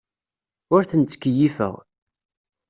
Ur 0.73 0.81
ten-ttkeyyifeɣ. 0.89 1.73